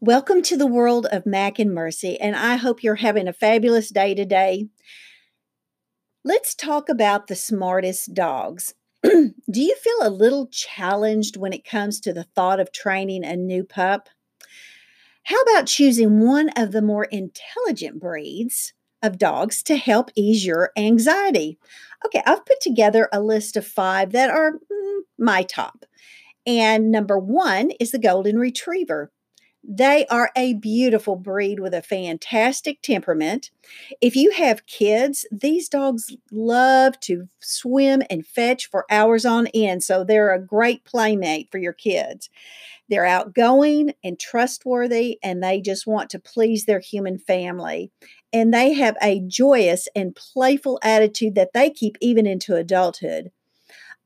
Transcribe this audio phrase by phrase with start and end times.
[0.00, 3.88] Welcome to the world of Mac and Mercy, and I hope you're having a fabulous
[3.88, 4.68] day today.
[6.22, 8.74] Let's talk about the smartest dogs.
[9.02, 13.34] Do you feel a little challenged when it comes to the thought of training a
[13.34, 14.08] new pup?
[15.24, 20.70] How about choosing one of the more intelligent breeds of dogs to help ease your
[20.76, 21.58] anxiety?
[22.06, 25.84] Okay, I've put together a list of five that are mm, my top.
[26.46, 29.10] And number one is the Golden Retriever.
[29.62, 33.50] They are a beautiful breed with a fantastic temperament.
[34.00, 39.82] If you have kids, these dogs love to swim and fetch for hours on end,
[39.82, 42.30] so they're a great playmate for your kids.
[42.88, 47.90] They're outgoing and trustworthy, and they just want to please their human family.
[48.32, 53.32] And they have a joyous and playful attitude that they keep even into adulthood.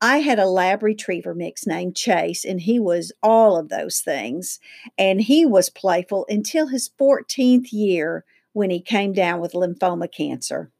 [0.03, 4.59] I had a lab retriever mix named Chase, and he was all of those things.
[4.97, 10.71] And he was playful until his 14th year when he came down with lymphoma cancer.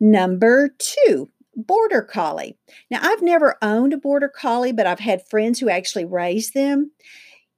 [0.00, 2.58] Number two, Border Collie.
[2.90, 6.90] Now, I've never owned a Border Collie, but I've had friends who actually raised them.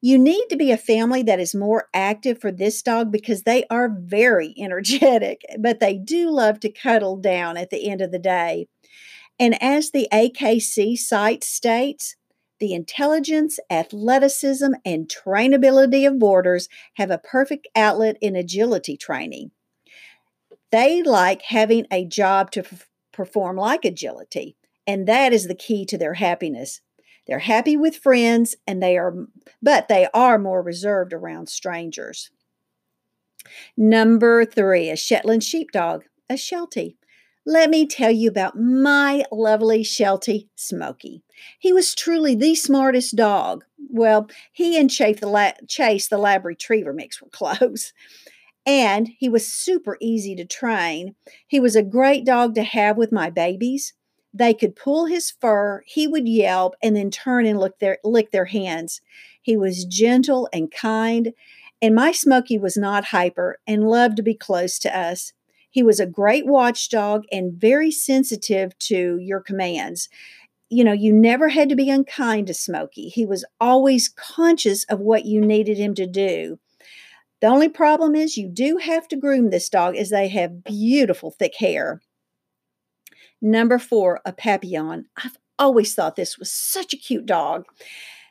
[0.02, 3.64] You need to be a family that is more active for this dog because they
[3.70, 8.18] are very energetic, but they do love to cuddle down at the end of the
[8.18, 8.68] day.
[9.38, 12.16] And as the AKC site states,
[12.60, 19.50] the intelligence, athleticism, and trainability of borders have a perfect outlet in agility training.
[20.70, 25.84] They like having a job to f- perform like agility, and that is the key
[25.86, 26.80] to their happiness.
[27.26, 29.14] They're happy with friends and they are
[29.62, 32.30] but they are more reserved around strangers.
[33.76, 36.96] Number 3, a Shetland sheepdog, a Sheltie
[37.46, 41.22] let me tell you about my lovely Sheltie Smokey.
[41.58, 43.64] He was truly the smartest dog.
[43.90, 47.92] Well, he and Chase the, La- Chase, the lab retriever mix, were close.
[48.66, 51.16] And he was super easy to train.
[51.46, 53.92] He was a great dog to have with my babies.
[54.32, 58.32] They could pull his fur, he would yelp, and then turn and lick their, lick
[58.32, 59.00] their hands.
[59.40, 61.34] He was gentle and kind,
[61.80, 65.34] and my Smokey was not hyper and loved to be close to us.
[65.74, 70.08] He was a great watchdog and very sensitive to your commands.
[70.70, 73.08] You know, you never had to be unkind to Smokey.
[73.08, 76.60] He was always conscious of what you needed him to do.
[77.40, 81.32] The only problem is you do have to groom this dog as they have beautiful
[81.32, 82.00] thick hair.
[83.42, 85.06] Number four, a papillon.
[85.16, 87.64] I've always thought this was such a cute dog.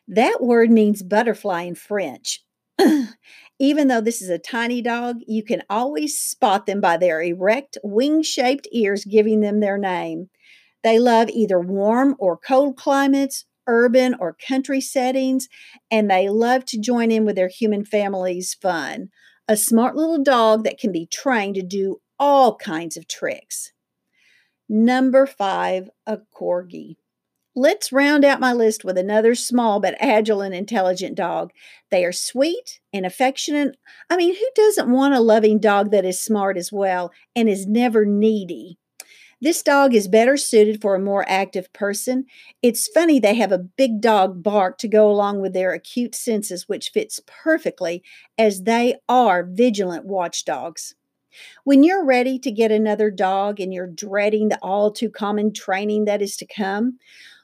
[0.08, 2.43] That word means butterfly in French.
[3.60, 7.78] Even though this is a tiny dog, you can always spot them by their erect,
[7.84, 10.30] wing shaped ears, giving them their name.
[10.84, 15.48] They love either warm or cold climates, urban or country settings,
[15.90, 19.10] and they love to join in with their human family's fun.
[19.48, 23.72] A smart little dog that can be trained to do all kinds of tricks.
[24.68, 26.96] Number five, a corgi.
[27.56, 31.52] Let's round out my list with another small but agile and intelligent dog.
[31.92, 33.78] They are sweet and affectionate.
[34.10, 37.68] I mean, who doesn't want a loving dog that is smart as well and is
[37.68, 38.80] never needy?
[39.40, 42.26] This dog is better suited for a more active person.
[42.64, 46.68] It's funny they have a big dog bark to go along with their acute senses,
[46.68, 48.02] which fits perfectly
[48.38, 50.96] as they are vigilant watchdogs.
[51.66, 56.06] When you're ready to get another dog and you're dreading the all too common training
[56.06, 57.00] that is to come,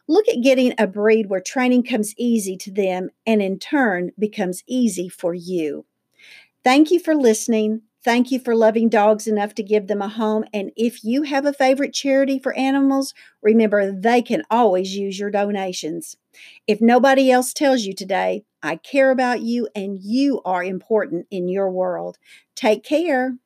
[0.10, 4.64] Look at getting a breed where training comes easy to them and in turn becomes
[4.66, 5.86] easy for you.
[6.64, 7.84] Thank you for listening.
[8.04, 10.46] Thank you for loving dogs enough to give them a home.
[10.52, 15.30] And if you have a favorite charity for animals, remember they can always use your
[15.30, 16.18] donations.
[16.66, 21.48] If nobody else tells you today, I care about you and you are important in
[21.48, 22.18] your world.
[22.56, 23.38] Take care.